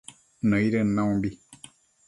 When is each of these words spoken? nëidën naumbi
nëidën 0.49 0.89
naumbi 0.95 1.29